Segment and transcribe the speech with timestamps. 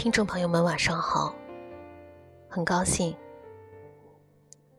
[0.00, 1.34] 听众朋友们，晚上好！
[2.48, 3.14] 很高兴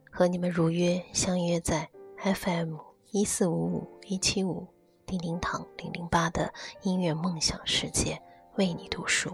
[0.10, 2.76] 和你们如约相约在 FM
[3.12, 4.66] 一四五五一七五
[5.06, 8.20] 叮叮堂零零八的音乐梦想世界，
[8.56, 9.32] 为你读书。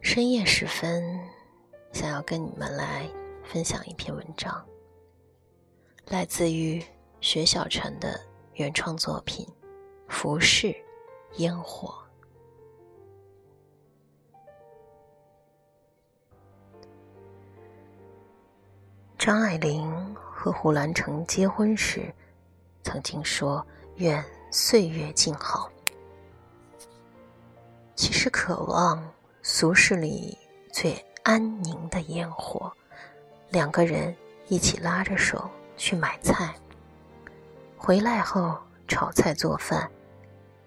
[0.00, 1.20] 深夜时分，
[1.92, 3.08] 想要跟你们来
[3.44, 4.66] 分享一篇文章，
[6.08, 6.84] 来自于
[7.20, 8.20] 薛小晨的
[8.54, 9.46] 原创作品
[10.08, 10.74] 《浮世
[11.36, 11.94] 烟火》。
[19.20, 22.10] 张爱玲和胡兰成结婚时，
[22.82, 23.64] 曾经说
[23.96, 25.70] ：“愿岁月静好。”
[27.94, 29.06] 其实，渴望
[29.42, 30.38] 俗世里
[30.72, 32.72] 最安宁的烟火。
[33.50, 34.16] 两个人
[34.48, 36.54] 一起拉着手去买菜，
[37.76, 39.86] 回来后炒菜做饭，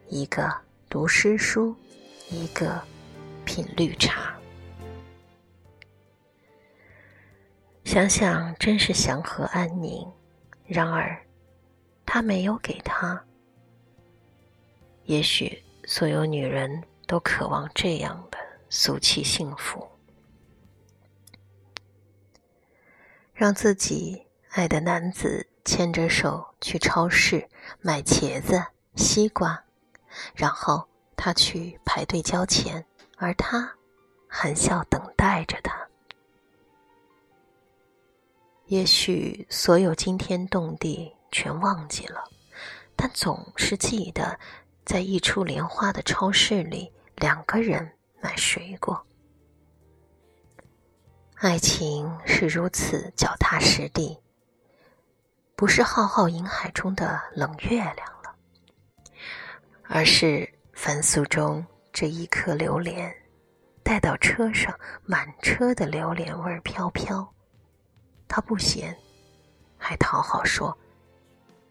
[0.10, 0.56] 一个
[0.88, 1.76] 读诗书，
[2.30, 2.80] 一个
[3.46, 4.32] 品绿茶。
[7.94, 10.12] 想想真是祥和安宁，
[10.66, 11.16] 然而，
[12.08, 13.24] 他没有给他。
[15.04, 19.88] 也许所有女人都渴望这样的俗气幸福，
[23.32, 27.48] 让自己爱的男子牵着手去超市
[27.80, 28.60] 买茄子、
[28.96, 29.64] 西瓜，
[30.34, 32.84] 然后他去排队交钱，
[33.18, 33.72] 而他
[34.28, 35.83] 含笑等待着他。
[38.68, 42.24] 也许所有惊天动地全忘记了，
[42.96, 44.40] 但总是记得，
[44.86, 49.06] 在一出莲花的超市里，两个人买水果。
[51.36, 54.18] 爱情是如此脚踏实地，
[55.56, 58.34] 不是浩浩银海中的冷月亮了，
[59.84, 63.14] 而是凡俗中这一颗榴莲，
[63.84, 64.74] 带到车上，
[65.04, 67.30] 满车的榴莲味飘飘。
[68.36, 68.98] 他不嫌，
[69.78, 70.76] 还讨好说：“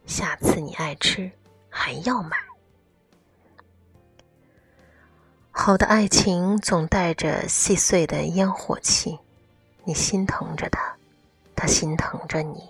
[0.07, 1.29] 下次你爱吃，
[1.69, 2.37] 还要买。”
[5.51, 9.19] 好的爱情总带着细碎的烟火气，
[9.83, 10.95] 你心疼着他，
[11.53, 12.69] 他心疼着你。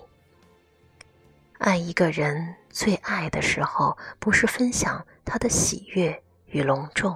[1.60, 7.16] 爱一个人最爱的时候，不是分享他的喜悦与隆重，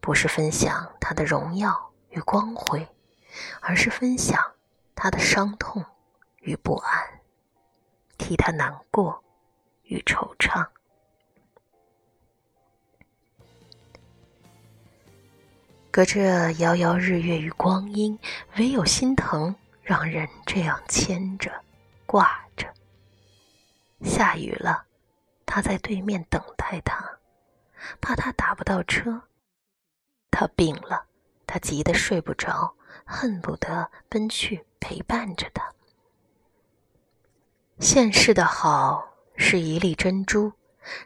[0.00, 2.88] 不是分享他的荣耀与光辉，
[3.60, 4.42] 而是分享
[4.94, 5.84] 他的伤痛。
[6.40, 7.20] 与不安，
[8.16, 9.22] 替他难过
[9.84, 10.66] 与惆怅。
[15.90, 18.16] 隔着遥遥日月与光阴，
[18.56, 21.50] 唯有心疼让人这样牵着、
[22.06, 22.72] 挂着。
[24.02, 24.86] 下雨了，
[25.44, 27.18] 他在对面等待他，
[28.00, 29.22] 怕他打不到车。
[30.30, 31.06] 他病了，
[31.48, 35.74] 他急得睡不着，恨不得奔去陪伴着他。
[37.80, 40.52] 现世的好是一粒珍珠，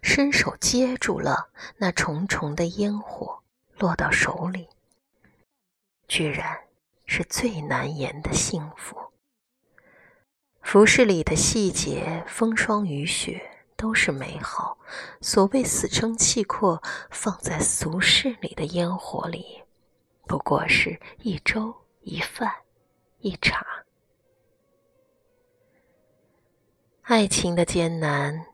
[0.03, 3.43] 伸手接住了那重重的烟火，
[3.77, 4.67] 落到手里，
[6.09, 6.61] 居然
[7.05, 8.97] 是最难言的幸福。
[10.63, 14.79] 服饰里的细节，风霜雨雪都是美好。
[15.21, 19.63] 所谓死撑气阔，放在俗世里的烟火里，
[20.27, 22.51] 不过是一粥一饭
[23.19, 23.67] 一茶。
[27.03, 28.47] 爱情的艰难，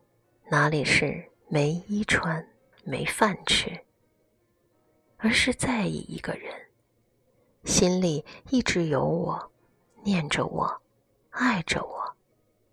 [0.50, 2.48] 哪里是没衣穿、
[2.82, 3.84] 没饭吃，
[5.18, 6.50] 而是在意一个人，
[7.64, 9.52] 心里一直有我，
[10.02, 10.80] 念着我，
[11.28, 12.16] 爱着我，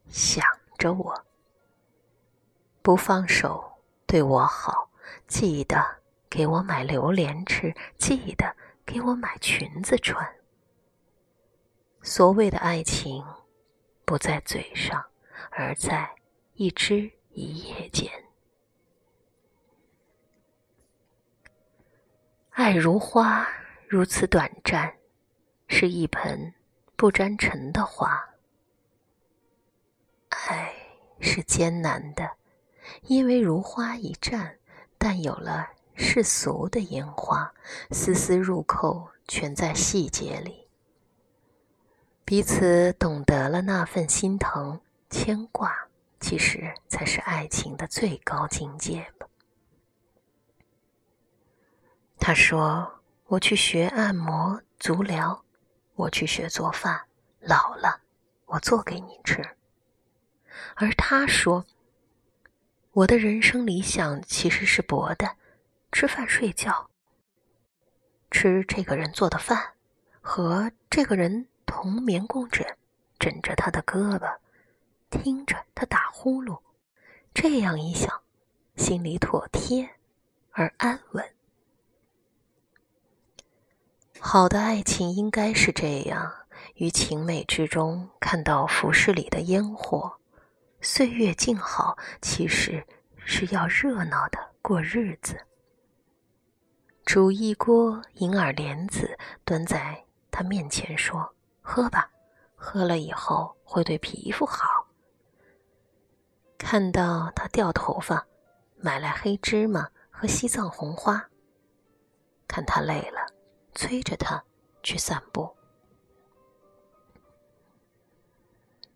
[0.08, 0.46] 想
[0.78, 1.26] 着我，
[2.82, 3.74] 不放手，
[4.08, 4.90] 对我好，
[5.28, 5.98] 记得
[6.30, 8.56] 给我买榴莲吃，记得
[8.86, 10.26] 给我买裙子穿。
[12.02, 13.22] 所谓的爱情，
[14.06, 15.06] 不在嘴上。
[15.52, 16.16] 而在
[16.54, 18.12] 一枝一叶间，
[22.52, 23.48] 爱如花，
[23.88, 24.96] 如此短暂，
[25.68, 26.54] 是一盆
[26.96, 28.36] 不沾尘的花。
[30.30, 30.74] 爱
[31.20, 32.38] 是艰难的，
[33.04, 34.58] 因为如花一绽，
[34.98, 37.54] 但有了世俗的烟花，
[37.92, 40.68] 丝丝入扣，全在细节里。
[42.24, 44.80] 彼此懂得了那份心疼。
[45.16, 45.74] 牵挂
[46.20, 49.26] 其实才是爱情的最高境界吧。
[52.20, 55.46] 他说：“我去学按摩足疗，
[55.96, 57.06] 我去学做饭，
[57.40, 58.02] 老了
[58.46, 59.42] 我做给你吃。”
[60.76, 61.66] 而他说
[62.92, 65.38] ：“我的人生理想其实是薄的，
[65.94, 66.90] 吃饭睡觉，
[68.30, 69.76] 吃这个人做的饭，
[70.20, 72.78] 和这个人同眠共枕，
[73.18, 74.40] 枕着他的胳膊，
[75.24, 76.60] 听着他打呼噜，
[77.34, 78.22] 这样一想，
[78.76, 79.90] 心里妥帖
[80.52, 81.26] 而安稳。
[84.20, 86.32] 好的爱情应该是这样：
[86.76, 90.18] 于情美之中看到浮世里的烟火，
[90.82, 92.86] 岁月静好，其实
[93.18, 95.40] 是要热闹的过日子。
[97.06, 102.10] 煮一锅银耳莲子，端在他面前说：“喝吧，
[102.56, 104.68] 喝了以后会对皮肤好。”
[106.58, 108.28] 看到他掉头发，
[108.78, 111.30] 买来黑芝麻和西藏红花。
[112.48, 113.34] 看他累了。
[113.78, 114.42] 催着他
[114.82, 115.54] 去散步，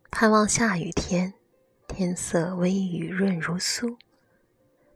[0.09, 1.33] 盼望下雨天，
[1.85, 3.97] 天色微雨润如酥。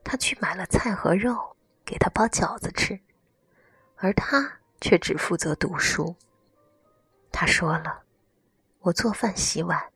[0.05, 2.97] 他去买了菜和肉，给他包饺子吃，
[3.97, 6.15] 而他却只负责读书。
[7.29, 8.03] 他说了
[8.79, 9.91] ：“我做饭洗碗，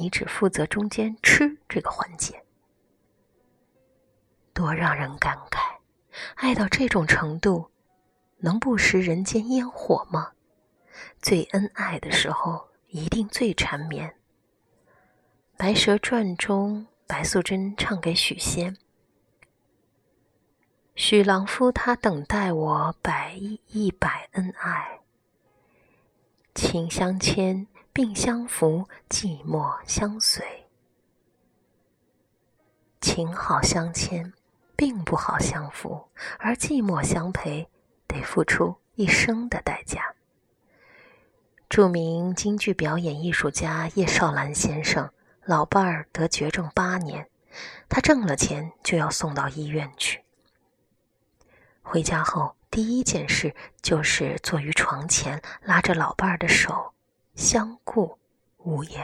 [0.00, 2.42] 你只负责中间吃这个环节。”
[4.54, 5.76] 多让人感慨，
[6.36, 7.70] 爱到这种程度。
[8.42, 10.32] 能不食人间烟火吗？
[11.20, 14.08] 最恩爱的时候，一定最缠绵。
[15.58, 18.78] 《白蛇传》中，白素贞唱给许仙
[20.96, 25.00] ：“许郎夫他等待我，百亿一百恩爱，
[26.54, 30.66] 情相牵，病相扶，寂寞相随。
[33.00, 34.32] 情好相牵，
[34.76, 36.08] 并不好相扶，
[36.38, 37.68] 而寂寞相陪。”
[38.12, 40.16] 得付出一生的代价。
[41.68, 45.08] 著名京剧表演艺术家叶绍兰先生，
[45.44, 47.30] 老伴儿得绝症八年，
[47.88, 50.24] 他挣了钱就要送到医院去。
[51.82, 56.92] 回家后第一件事就是坐于床前，拉着老伴儿的手，
[57.40, 58.18] 相顾
[58.58, 59.02] 无言。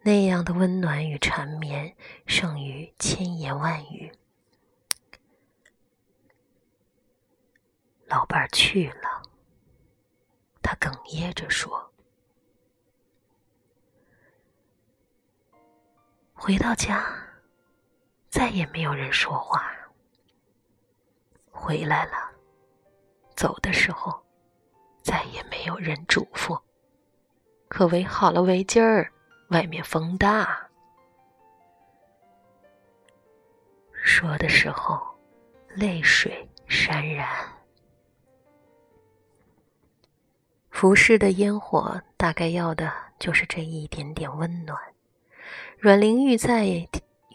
[0.00, 1.94] 那样的温暖与缠绵，
[2.26, 4.10] 胜于千言万语。
[8.06, 9.22] 老伴儿去了，
[10.62, 11.92] 他哽咽着说
[16.32, 17.04] ：“回到家，
[18.30, 19.70] 再也没有人说话。
[21.50, 22.32] 回来了，
[23.36, 24.24] 走的时候，
[25.08, 26.60] 再也没有人嘱咐。
[27.66, 29.10] 可围好了围巾儿，
[29.48, 30.68] 外面风大。
[33.94, 35.00] 说的时候，
[35.68, 37.26] 泪水潸然。”
[40.68, 44.78] 浮世的烟火，大概要的就是这一点点温暖。
[45.78, 46.86] 阮玲玉在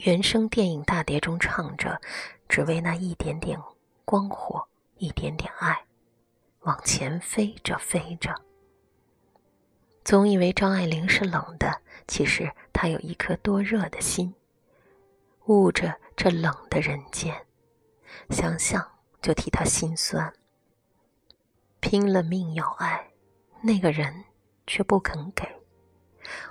[0.05, 1.99] 原声电影大碟中唱着，
[2.47, 3.59] 只为那一点点
[4.05, 4.63] 光火，
[4.97, 5.83] 一点点爱，
[6.63, 8.35] 往前飞着飞着。
[10.03, 14.33] 总以为张爱玲是冷的，其实她有一颗多热的心，
[15.45, 17.45] 悟着这冷的人间，
[18.29, 18.85] 想想
[19.21, 20.33] 就替她心酸，
[21.79, 23.11] 拼了命要爱。
[23.61, 24.25] 那个人
[24.67, 25.47] 却不肯给，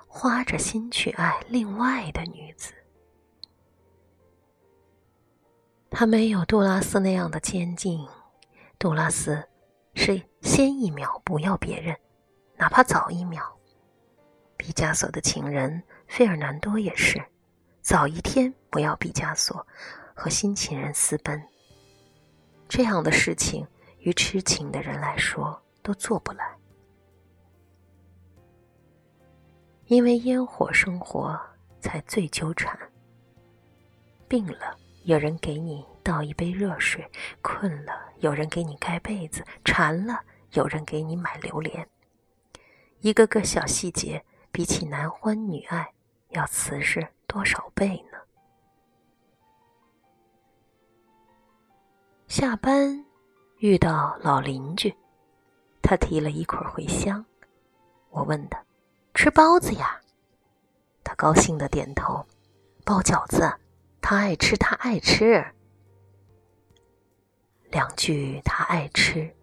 [0.07, 2.73] 花着心去爱另外的女子。
[5.91, 8.09] 他没有杜拉斯那样的坚定，
[8.79, 9.47] 杜拉斯
[9.95, 11.97] 是先一秒不要别人，
[12.57, 13.43] 哪怕早一秒。
[14.57, 17.23] 毕加索的情人费尔南多也是，
[17.81, 19.67] 早一天不要毕加索，
[20.15, 21.43] 和新情人私奔。
[22.69, 23.67] 这样的事情，
[23.99, 26.57] 于痴情的人来说都做不来。
[29.87, 31.39] 因为烟火生活
[31.81, 32.79] 才最纠缠。
[34.27, 37.03] 病了，有人给你倒一杯热水；
[37.43, 40.21] 困了，有人给你盖被子；馋了，
[40.53, 41.89] 有人给你买榴莲。
[43.01, 45.93] 一个个小细节，比起男欢女爱，
[46.29, 48.19] 要瓷实多少倍呢？
[52.29, 53.05] 下班
[53.59, 54.95] 遇到老邻居，
[55.83, 57.25] 他提了一捆茴香，
[58.11, 58.63] 我问他。
[59.15, 60.01] 吃包子呀，
[61.05, 62.25] 他高兴的点头。
[62.85, 63.53] 包饺子，
[64.03, 65.43] 他爱吃，他爱吃。
[67.71, 69.35] 两句他爱吃，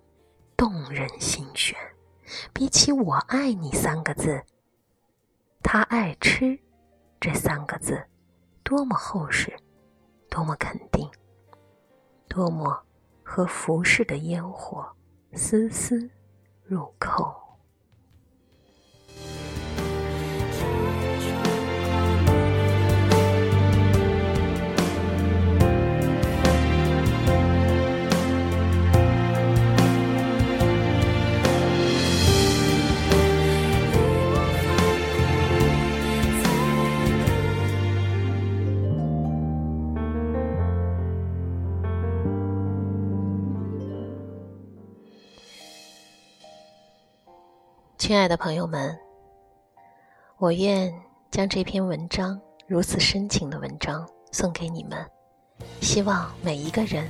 [0.56, 1.76] 动人心弦。
[2.54, 4.44] 比起我爱你三个字，
[5.64, 6.60] 他爱吃
[7.20, 8.06] 这三个字，
[8.62, 9.58] 多么厚实，
[10.30, 11.10] 多么肯定，
[12.28, 12.84] 多么
[13.24, 14.86] 和服饰的烟火
[15.34, 16.08] 丝丝
[16.66, 17.49] 入扣。
[48.10, 49.00] 亲爱的朋友们，
[50.40, 50.92] 我愿
[51.30, 55.08] 将这篇文章如此深情的文章送给你们，
[55.80, 57.08] 希望每一个人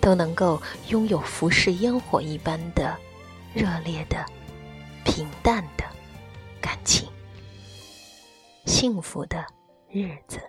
[0.00, 2.96] 都能够拥有浮世烟火一般的
[3.52, 4.24] 热烈的、
[5.04, 5.82] 平淡的
[6.60, 7.08] 感情，
[8.66, 9.44] 幸福的
[9.88, 10.40] 日子。